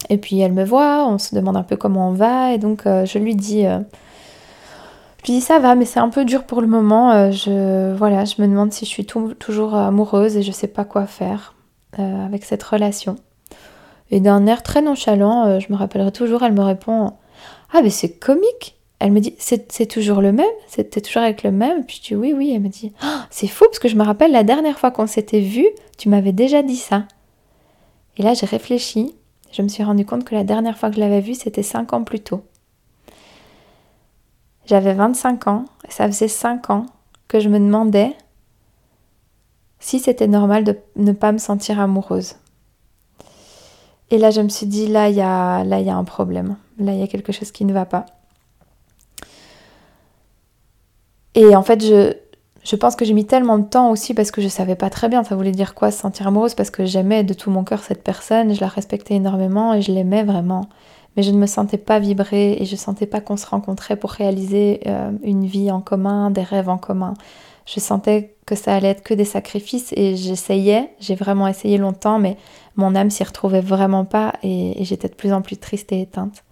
Et 0.10 0.18
puis 0.18 0.40
elle 0.42 0.52
me 0.52 0.64
voit, 0.64 1.08
on 1.08 1.18
se 1.18 1.34
demande 1.34 1.58
un 1.58 1.64
peu 1.64 1.76
comment 1.76 2.10
on 2.10 2.14
va. 2.14 2.54
Et 2.54 2.60
donc 2.60 2.84
je 2.86 3.18
lui 3.18 3.36
dis 3.36 3.64
je 3.64 5.26
lui 5.26 5.34
dis 5.34 5.42
ça 5.42 5.58
va, 5.58 5.74
mais 5.74 5.86
c'est 5.86 6.00
un 6.00 6.10
peu 6.10 6.24
dur 6.24 6.44
pour 6.44 6.62
le 6.62 6.68
moment. 6.68 7.32
je, 7.32 7.96
voilà, 7.96 8.26
je 8.26 8.40
me 8.40 8.48
demande 8.48 8.72
si 8.74 8.86
je 8.86 8.92
suis 8.92 9.08
toujours 9.08 9.74
amoureuse 9.74 10.38
et 10.38 10.44
je 10.44 10.52
sais 10.52 10.68
pas 10.68 10.86
quoi 10.86 11.08
faire 11.08 11.56
avec 11.98 12.44
cette 12.44 12.62
relation. 12.62 13.16
Et 14.14 14.20
d'un 14.20 14.46
air 14.46 14.62
très 14.62 14.84
nonchalant, 14.84 15.48
euh, 15.48 15.60
je 15.60 15.74
me 15.74 15.76
rappellerai 15.76 16.12
toujours, 16.12 16.44
elle 16.44 16.54
me 16.54 16.62
répond 16.62 17.14
Ah, 17.74 17.82
mais 17.82 17.90
c'est 17.90 18.12
comique 18.12 18.78
Elle 19.00 19.12
me 19.12 19.20
dit 19.20 19.34
C'est 19.40 19.88
toujours 19.88 20.22
le 20.22 20.32
même 20.32 20.46
C'était 20.68 21.02
toujours 21.02 21.24
avec 21.24 21.42
le 21.42 21.50
même? 21.50 21.84
Puis 21.84 22.00
je 22.00 22.10
dis 22.10 22.16
Oui, 22.16 22.32
oui. 22.32 22.52
Elle 22.54 22.62
me 22.62 22.68
dit 22.68 22.94
ah, 23.02 23.26
C'est 23.32 23.48
fou 23.48 23.66
parce 23.66 23.80
que 23.80 23.88
je 23.88 23.96
me 23.96 24.04
rappelle 24.04 24.32
la 24.32 24.44
dernière 24.44 24.78
fois 24.78 24.92
qu'on 24.92 25.08
s'était 25.08 25.40
vu, 25.40 25.66
tu 25.98 26.10
m'avais 26.10 26.32
déjà 26.32 26.62
dit 26.62 26.76
ça. 26.76 27.06
Et 28.18 28.22
là, 28.22 28.36
j'ai 28.36 28.46
réfléchi. 28.46 29.16
Je 29.52 29.64
me 29.64 29.68
suis 29.68 29.84
rendu 29.84 30.06
compte 30.06 30.26
que 30.26 30.36
la 30.36 30.44
dernière 30.44 30.78
fois 30.78 30.90
que 30.90 30.96
je 30.96 31.00
l'avais 31.00 31.22
vu, 31.22 31.34
c'était 31.34 31.64
5 31.64 31.92
ans 31.94 32.04
plus 32.04 32.20
tôt. 32.20 32.44
J'avais 34.68 34.94
25 34.94 35.48
ans 35.48 35.66
et 35.88 35.92
ça 35.92 36.06
faisait 36.06 36.28
5 36.28 36.70
ans 36.70 36.86
que 37.28 37.40
je 37.40 37.50
me 37.50 37.58
demandais 37.58 38.16
si 39.80 40.00
c'était 40.00 40.28
normal 40.28 40.64
de 40.64 40.78
ne 40.98 41.14
pas 41.14 41.32
me 41.32 41.40
sentir 41.40 41.80
amoureuse. 41.80 42.36
Et 44.12 44.18
là, 44.18 44.32
je 44.32 44.42
me 44.42 44.50
suis 44.50 44.66
dit, 44.66 44.88
là, 44.88 45.10
il 45.10 45.16
y 45.16 45.22
a, 45.22 45.64
là, 45.64 45.80
y 45.80 45.90
a 45.90 45.96
un 45.96 46.04
problème. 46.04 46.58
Là, 46.78 46.94
il 46.94 47.00
y 47.00 47.04
a 47.04 47.08
quelque 47.08 47.32
chose 47.32 47.52
qui 47.52 47.66
ne 47.66 47.74
va 47.74 47.86
pas. 47.86 48.06
Et 51.36 51.56
en 51.56 51.64
fait, 51.64 51.84
je, 51.84 52.14
je 52.64 52.76
pense 52.76 52.96
que 52.96 53.06
j'ai 53.06 53.14
mis 53.14 53.26
tellement 53.26 53.58
de 53.58 53.66
temps 53.66 53.92
aussi 53.92 54.14
parce 54.14 54.32
que 54.32 54.42
je 54.42 54.48
savais 54.48 54.76
pas 54.76 54.90
très 54.90 55.10
bien 55.10 55.24
ça 55.24 55.36
voulait 55.36 55.52
dire 55.52 55.76
quoi 55.76 55.92
se 55.92 56.00
sentir 56.00 56.28
amoureuse? 56.28 56.56
Parce 56.56 56.70
que 56.70 56.86
j'aimais 56.86 57.24
de 57.24 57.34
tout 57.34 57.52
mon 57.52 57.64
cœur 57.64 57.84
cette 57.84 58.04
personne, 58.04 58.54
je 58.54 58.62
la 58.62 58.68
respectais 58.68 59.16
énormément 59.16 59.74
et 59.74 59.82
je 59.82 59.92
l'aimais 59.92 60.24
vraiment. 60.24 60.70
Mais 61.16 61.24
je 61.24 61.32
ne 61.32 61.38
me 61.38 61.46
sentais 61.46 61.78
pas 61.78 62.00
vibrer 62.00 62.54
et 62.54 62.66
je 62.66 62.76
sentais 62.76 63.06
pas 63.06 63.22
qu'on 63.22 63.38
se 63.38 63.46
rencontrait 63.46 63.98
pour 63.98 64.12
réaliser 64.12 64.80
euh, 64.88 65.12
une 65.24 65.46
vie 65.46 65.70
en 65.70 65.80
commun, 65.82 66.32
des 66.32 66.42
rêves 66.42 66.70
en 66.70 66.78
commun. 66.78 67.14
Je 67.66 67.80
sentais 67.80 68.36
que 68.46 68.56
ça 68.56 68.76
allait 68.76 68.90
être 68.90 69.04
que 69.04 69.14
des 69.14 69.26
sacrifices 69.26 69.94
et 69.96 70.16
j'essayais, 70.16 70.90
j'ai 71.00 71.16
vraiment 71.16 71.48
essayé 71.48 71.78
longtemps, 71.78 72.18
mais 72.18 72.38
mon 72.76 72.96
âme 72.96 73.10
s'y 73.10 73.24
retrouvait 73.24 73.62
vraiment 73.62 74.06
pas 74.06 74.34
et, 74.44 74.84
j'étais 74.84 75.08
de 75.08 75.16
plus 75.16 75.34
en 75.34 75.42
plus 75.42 75.58
triste 75.58 75.92
et 75.92 76.02
éteinte. 76.02 76.44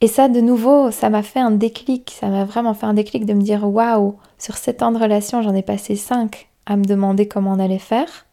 Et 0.00 0.08
ça, 0.08 0.28
de 0.28 0.40
nouveau, 0.40 0.90
ça 0.90 1.08
m'a 1.08 1.22
fait 1.22 1.40
un 1.40 1.50
déclic, 1.50 2.14
ça 2.18 2.28
m'a 2.28 2.44
vraiment 2.44 2.74
fait 2.74 2.86
un 2.86 2.94
déclic 2.94 3.24
de 3.24 3.32
me 3.32 3.40
dire 3.40 3.64
waouh, 3.68 4.16
sur 4.38 4.56
7 4.56 4.82
ans 4.82 4.92
de 4.92 4.98
relation, 4.98 5.42
j'en 5.42 5.54
ai 5.54 5.62
passé 5.62 5.96
5 5.96 6.48
à 6.66 6.76
me 6.76 6.84
demander 6.84 7.28
comment 7.28 7.52
on 7.52 7.58
allait 7.58 7.78
faire. 7.78 8.26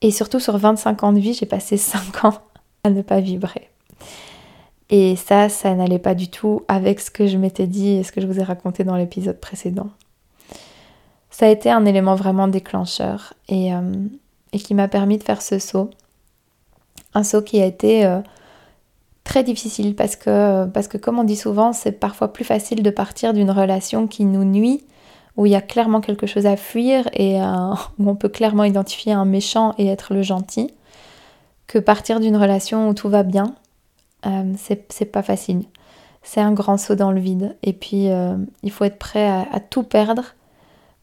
Et 0.00 0.10
surtout, 0.10 0.40
sur 0.40 0.56
25 0.56 1.02
ans 1.02 1.12
de 1.12 1.20
vie, 1.20 1.34
j'ai 1.34 1.46
passé 1.46 1.76
5 1.76 2.24
ans 2.24 2.38
à 2.84 2.90
ne 2.90 3.02
pas 3.02 3.20
vibrer. 3.20 3.68
Et 4.88 5.16
ça, 5.16 5.48
ça 5.48 5.74
n'allait 5.74 5.98
pas 5.98 6.14
du 6.14 6.28
tout 6.28 6.62
avec 6.68 7.00
ce 7.00 7.10
que 7.10 7.26
je 7.26 7.36
m'étais 7.36 7.66
dit 7.66 7.88
et 7.88 8.04
ce 8.04 8.12
que 8.12 8.20
je 8.20 8.26
vous 8.26 8.38
ai 8.38 8.44
raconté 8.44 8.84
dans 8.84 8.96
l'épisode 8.96 9.40
précédent 9.40 9.88
ça 11.36 11.44
a 11.44 11.50
été 11.50 11.70
un 11.70 11.84
élément 11.84 12.14
vraiment 12.14 12.48
déclencheur 12.48 13.34
et, 13.50 13.74
euh, 13.74 13.92
et 14.56 14.58
qui 14.58 14.72
m'a 14.72 14.88
permis 14.88 15.18
de 15.18 15.22
faire 15.22 15.42
ce 15.42 15.58
saut. 15.58 15.90
Un 17.12 17.22
saut 17.22 17.42
qui 17.42 17.60
a 17.60 17.66
été 17.66 18.06
euh, 18.06 18.20
très 19.22 19.44
difficile 19.44 19.94
parce 19.94 20.16
que, 20.16 20.96
comme 20.96 21.18
on 21.18 21.24
dit 21.24 21.36
souvent, 21.36 21.74
c'est 21.74 21.92
parfois 21.92 22.32
plus 22.32 22.44
facile 22.44 22.82
de 22.82 22.88
partir 22.88 23.34
d'une 23.34 23.50
relation 23.50 24.06
qui 24.06 24.24
nous 24.24 24.44
nuit, 24.44 24.82
où 25.36 25.44
il 25.44 25.52
y 25.52 25.54
a 25.56 25.60
clairement 25.60 26.00
quelque 26.00 26.26
chose 26.26 26.46
à 26.46 26.56
fuir 26.56 27.06
et 27.12 27.38
où 27.98 28.08
on 28.08 28.14
peut 28.14 28.30
clairement 28.30 28.64
identifier 28.64 29.12
un 29.12 29.26
méchant 29.26 29.74
et 29.76 29.88
être 29.88 30.14
le 30.14 30.22
gentil, 30.22 30.72
que 31.66 31.78
partir 31.78 32.18
d'une 32.18 32.36
relation 32.36 32.88
où 32.88 32.94
tout 32.94 33.10
va 33.10 33.24
bien. 33.24 33.54
Euh, 34.24 34.54
c'est 34.56 35.12
pas 35.12 35.22
facile. 35.22 35.64
C'est 36.22 36.40
un 36.40 36.52
grand 36.52 36.78
saut 36.78 36.94
dans 36.94 37.12
le 37.12 37.20
vide. 37.20 37.56
Et 37.62 37.74
puis, 37.74 38.08
il 38.62 38.70
faut 38.70 38.84
être 38.84 38.98
prêt 38.98 39.28
à 39.28 39.60
tout 39.60 39.82
perdre 39.82 40.34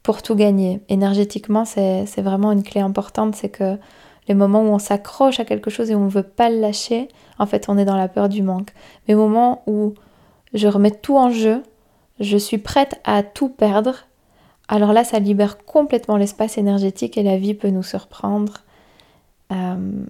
pour 0.04 0.22
tout 0.22 0.36
gagner. 0.36 0.82
Énergétiquement, 0.90 1.66
c'est 1.66 2.22
vraiment 2.22 2.52
une 2.52 2.64
clé 2.64 2.82
importante, 2.82 3.36
c'est 3.36 3.50
que 3.50 3.78
les 4.28 4.34
moments 4.34 4.62
où 4.62 4.68
on 4.68 4.80
s'accroche 4.80 5.40
à 5.40 5.46
quelque 5.46 5.70
chose 5.70 5.90
et 5.90 5.96
on 5.96 6.06
ne 6.06 6.10
veut 6.10 6.24
pas 6.24 6.50
le 6.50 6.60
lâcher, 6.60 7.08
en 7.40 7.46
fait, 7.46 7.68
on 7.68 7.78
est 7.78 7.86
dans 7.86 7.98
la 7.98 8.08
peur 8.08 8.30
du 8.30 8.44
manque. 8.44 8.72
Mais 9.08 9.16
au 9.16 9.18
moment 9.18 9.64
où 9.66 9.94
je 10.54 10.68
remets 10.68 10.92
tout 10.92 11.18
en 11.18 11.30
jeu, 11.30 11.64
je 12.20 12.38
suis 12.38 12.58
prête 12.58 13.02
à 13.06 13.24
tout 13.24 13.50
perdre, 13.50 14.06
alors 14.68 14.94
là, 14.94 15.04
ça 15.04 15.20
libère 15.20 15.58
complètement 15.66 16.18
l'espace 16.18 16.58
énergétique 16.58 17.18
et 17.18 17.24
la 17.24 17.38
vie 17.38 17.54
peut 17.54 17.70
nous 17.70 17.84
surprendre 17.84 18.60
euh, 19.52 20.06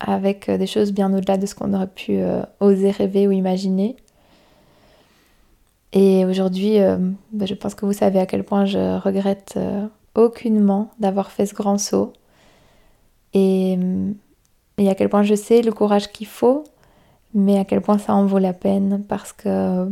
avec 0.00 0.50
des 0.50 0.66
choses 0.66 0.92
bien 0.92 1.12
au-delà 1.14 1.38
de 1.38 1.46
ce 1.46 1.54
qu'on 1.54 1.72
aurait 1.72 1.86
pu 1.86 2.16
euh, 2.16 2.42
oser 2.60 2.90
rêver 2.90 3.26
ou 3.28 3.32
imaginer. 3.32 3.96
Et 5.94 6.24
aujourd'hui, 6.24 6.80
euh, 6.80 6.98
bah, 7.32 7.46
je 7.46 7.54
pense 7.54 7.76
que 7.76 7.86
vous 7.86 7.92
savez 7.92 8.18
à 8.18 8.26
quel 8.26 8.42
point 8.42 8.66
je 8.66 8.98
regrette 8.98 9.54
euh, 9.56 9.86
aucunement 10.16 10.90
d'avoir 10.98 11.30
fait 11.30 11.46
ce 11.46 11.54
grand 11.54 11.78
saut. 11.78 12.12
Et, 13.32 13.78
et, 14.78 14.88
à 14.88 14.94
quel 14.96 15.08
point 15.08 15.22
je 15.22 15.36
sais 15.36 15.62
le 15.62 15.72
courage 15.72 16.10
qu'il 16.10 16.26
faut, 16.26 16.64
mais 17.32 17.58
à 17.58 17.64
quel 17.64 17.80
point 17.80 17.98
ça 17.98 18.14
en 18.14 18.26
vaut 18.26 18.38
la 18.38 18.52
peine 18.52 19.04
parce 19.08 19.32
que, 19.32 19.88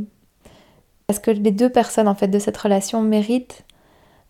parce 1.06 1.18
que 1.18 1.30
les 1.30 1.50
deux 1.50 1.70
personnes 1.70 2.08
en 2.08 2.14
fait 2.14 2.28
de 2.28 2.38
cette 2.38 2.56
relation 2.56 3.02
méritent 3.02 3.64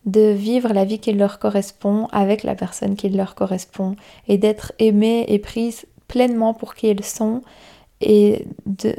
de 0.05 0.31
vivre 0.31 0.73
la 0.73 0.83
vie 0.83 0.99
qui 0.99 1.13
leur 1.13 1.39
correspond 1.39 2.07
avec 2.11 2.43
la 2.43 2.55
personne 2.55 2.95
qui 2.95 3.09
leur 3.09 3.35
correspond 3.35 3.95
et 4.27 4.37
d'être 4.37 4.73
aimées 4.79 5.25
et 5.27 5.39
prises 5.39 5.85
pleinement 6.07 6.53
pour 6.53 6.75
qui 6.75 6.87
elles 6.87 7.03
sont 7.03 7.41
et 8.01 8.47
de 8.65 8.95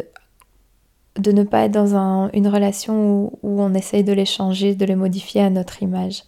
de 1.19 1.33
ne 1.33 1.45
pas 1.45 1.65
être 1.65 1.73
dans 1.73 2.29
une 2.33 2.49
relation 2.49 3.33
où, 3.43 3.63
on 3.63 3.75
essaye 3.75 4.05
de 4.05 4.13
les 4.13 4.25
changer, 4.25 4.75
de 4.75 4.85
les 4.85 4.97
modifier 4.97 5.43
à 5.43 5.51
notre 5.51 5.83
image. 5.83 6.25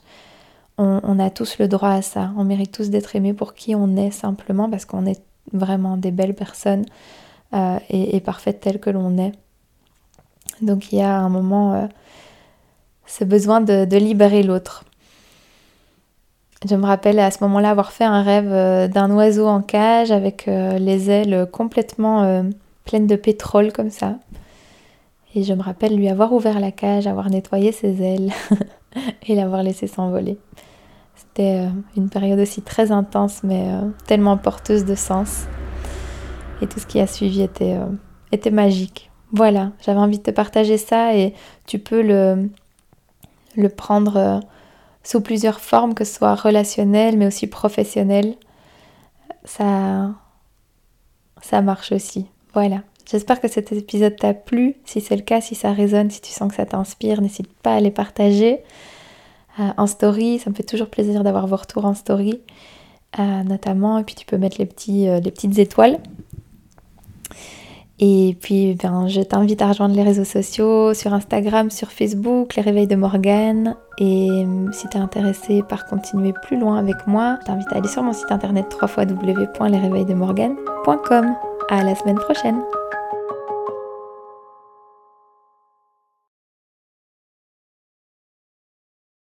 On, 0.79 1.19
a 1.19 1.31
tous 1.31 1.59
le 1.59 1.69
droit 1.69 1.89
à 1.89 2.03
ça. 2.03 2.33
On 2.37 2.45
mérite 2.45 2.71
tous 2.71 2.91
d'être 2.91 3.17
aimés 3.17 3.33
pour 3.33 3.55
qui 3.55 3.75
on 3.75 3.97
est 3.97 4.11
simplement 4.11 4.69
parce 4.69 4.85
qu'on 4.85 5.07
est 5.07 5.23
vraiment 5.55 5.97
des 5.97 6.11
belles 6.11 6.35
personnes 6.35 6.85
euh, 7.55 7.79
et, 7.89 8.21
parfaites 8.21 8.61
telles 8.61 8.79
que 8.79 8.91
l'on 8.91 9.17
est. 9.17 9.33
Donc 10.61 10.93
il 10.93 10.99
y 10.99 11.03
a 11.03 11.17
un 11.17 11.31
moment 11.31 11.75
euh, 11.75 11.87
ce 13.07 13.25
besoin 13.25 13.63
de, 13.63 13.97
libérer 13.97 14.43
l'autre. 14.43 14.85
Je 16.69 16.75
me 16.75 16.85
rappelle 16.85 17.19
à 17.21 17.31
ce 17.31 17.43
moment-là 17.45 17.71
avoir 17.71 17.91
fait 17.91 18.05
un 18.05 18.23
rêve 18.23 18.53
euh, 18.53 18.87
d'un 18.87 19.11
oiseau 19.11 19.47
en 19.47 19.63
cage 19.63 20.11
avec 20.11 20.45
les 20.47 21.11
ailes 21.11 21.49
complètement 21.51 22.45
pleines 22.85 23.07
de 23.07 23.17
pétrole 23.17 23.73
comme 23.73 23.91
ça. 23.91 24.17
Et 25.37 25.43
je 25.43 25.53
me 25.53 25.63
rappelle 25.63 25.95
lui 25.95 26.09
avoir 26.09 26.33
ouvert 26.33 26.59
la 26.61 26.73
cage, 26.73 27.07
avoir 27.07 27.29
nettoyé 27.29 27.71
ses 27.71 28.03
ailes 28.03 28.33
et 29.29 29.35
l'avoir 29.35 29.63
laissé 29.63 29.87
s'envoler. 29.87 30.39
C'était 31.15 31.67
euh, 31.67 31.69
une 31.95 32.09
période 32.09 32.39
aussi 32.39 32.63
très 32.63 32.91
intense, 32.91 33.43
mais 33.43 33.69
euh, 33.69 33.83
tellement 34.07 34.39
porteuse 34.39 34.87
de 34.87 34.95
sens. 34.95 35.45
Et 36.63 36.67
tout 36.67 36.81
ce 36.81 36.87
qui 36.87 37.01
a 37.01 37.07
suivi 37.07 37.43
était, 37.43 37.75
euh, 37.75 37.85
était 38.33 38.51
magique. 38.51 39.11
Voilà, 39.31 39.73
j'avais 39.85 39.99
envie 39.99 40.17
de 40.17 40.23
te 40.23 40.31
partager 40.31 40.79
ça 40.79 41.15
et 41.15 41.35
tu 41.67 41.79
peux 41.79 42.01
le, 42.01 42.49
le 43.57 43.69
prendre 43.69 44.41
sous 45.03 45.21
plusieurs 45.21 45.61
formes, 45.61 45.93
que 45.93 46.05
ce 46.05 46.15
soit 46.15 46.35
relationnel, 46.35 47.19
mais 47.19 47.27
aussi 47.27 47.47
professionnel. 47.47 48.37
Ça, 49.45 50.15
ça 51.43 51.61
marche 51.61 51.93
aussi. 51.93 52.25
Voilà. 52.55 52.81
J'espère 53.09 53.41
que 53.41 53.49
cet 53.49 53.73
épisode 53.73 54.17
t'a 54.17 54.35
plu. 54.35 54.75
Si 54.85 55.01
c'est 55.01 55.17
le 55.17 55.23
cas, 55.23 55.41
si 55.41 55.55
ça 55.55 55.73
résonne, 55.73 56.11
si 56.11 56.21
tu 56.21 56.33
sens 56.33 56.51
que 56.51 56.57
ça 56.57 56.67
t'inspire, 56.67 57.23
n'hésite 57.23 57.51
pas 57.63 57.77
à 57.77 57.81
les 57.81 57.93
partager 57.93 58.59
euh, 59.61 59.69
en 59.77 59.87
story. 59.87 60.41
Ça 60.41 60.51
me 60.51 60.57
fait 60.57 60.65
toujours 60.65 60.89
plaisir 60.89 61.23
d'avoir 61.23 61.47
vos 61.47 61.55
retours 61.57 61.85
en 61.85 61.95
story, 61.95 62.41
euh, 63.21 63.45
notamment. 63.45 63.99
Et 63.99 64.05
puis 64.05 64.17
tu 64.17 64.27
peux 64.27 64.39
mettre 64.39 64.61
euh, 64.61 65.21
les 65.21 65.31
petites 65.31 65.57
étoiles. 65.59 66.01
Et 67.99 68.37
puis, 68.43 68.75
ben, 68.75 69.09
je 69.09 69.23
t'invite 69.23 69.63
à 69.63 69.69
rejoindre 69.69 69.97
les 69.97 70.03
réseaux 70.03 70.25
sociaux 70.25 70.93
sur 70.93 71.15
Instagram, 71.15 71.71
sur 71.71 71.91
Facebook, 71.91 72.55
les 72.57 72.61
réveils 72.61 72.87
de 72.87 72.97
Morgane. 72.97 73.75
Et 73.99 74.29
si 74.73 74.87
tu 74.89 74.99
es 74.99 75.01
intéressé 75.01 75.63
par 75.67 75.87
continuer 75.87 76.35
plus 76.43 76.61
loin 76.61 76.77
avec 76.77 77.07
moi, 77.07 77.39
je 77.41 77.47
t'invite 77.47 77.73
à 77.73 77.77
aller 77.77 77.89
sur 77.89 78.03
mon 78.03 78.13
site 78.13 78.31
internet 78.31 78.67
www.lesréveilsdemorgane.com. 78.79 81.37
À 81.71 81.85
la 81.85 81.95
semaine 81.95 82.19
prochaine! 82.19 82.61